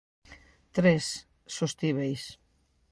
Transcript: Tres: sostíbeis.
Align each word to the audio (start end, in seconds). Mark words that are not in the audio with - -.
Tres: 0.77 1.05
sostíbeis. 1.57 2.23